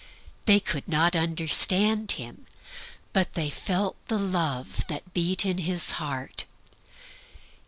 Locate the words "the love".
4.07-4.83